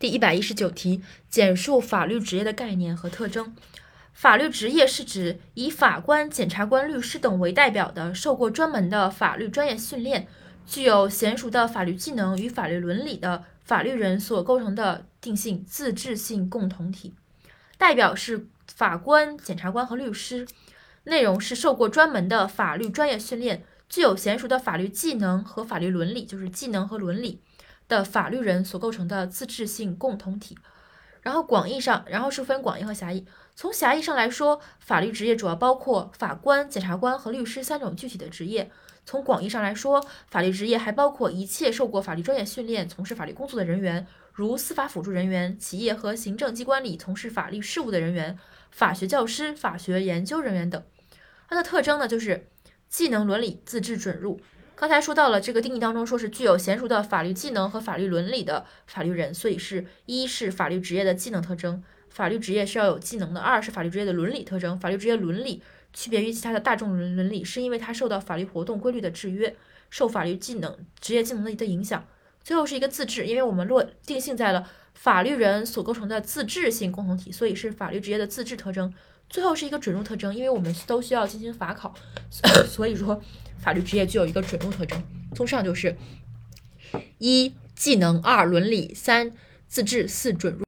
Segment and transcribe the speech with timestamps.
[0.00, 3.54] 第一百一十九题，简述法律职业的概念和特征。
[4.14, 10.26] 法律职业是指以法官、检察官、律师等为代表的受过专门的法律专业训练、
[10.66, 17.12] 具有娴熟的法律技能与法律伦理的法律人所构成的定性自治性共同体。
[17.76, 20.48] 代表是法官、检察官和律师。
[21.04, 27.40] 内容是受过专门的法律专业训练、具有娴熟的法律技能和法律伦理，就是技能和伦理。
[27.90, 30.56] 的法律人所构成的自治性共同体，
[31.20, 33.26] 然后广义上，然后是分广义和狭义。
[33.54, 38.70] 从狭义上来说，法律职业主要包括法官、检察官和律师三种具体的职业。
[39.04, 48.38] 从广义上来说，法律职业还包括一切受过法律专业训练、从事法律工作的人员，如司法辅助人员、企业和行政机关里从事法律事务的人员、
[48.70, 50.80] 法学教师、法学研究人员等。
[51.48, 52.46] 它的特征呢，就是
[52.88, 54.40] 技能、伦理、自治、准入。
[54.80, 69.54] 刚才说到了这个定义当中，说是具有娴熟的法律技能和法律伦理的法律人，所以是一是法律职业的技能特征，法律职业是要有技能的；二是法律职业的伦理特征，法律职业伦理区别于其他的大众伦伦理，是因为它受到法律活动规律的制约，
[69.90, 72.02] 受法律技能职业技能的的影响。
[72.42, 78.90] 最后是一个自治，因为我们落定性在了法律人所构成的自治性共同体，所以是法律职业的自治特征。
[79.30, 81.94] 最后是一个准入特征，因为我们都需要进行法考，
[82.66, 83.22] 所 以说。
[83.62, 84.98] 法律职业具有一个准入特征，
[85.34, 85.94] 综上就是：
[87.18, 89.32] 一技能，二伦理，三
[89.68, 90.58] 自治，四准入。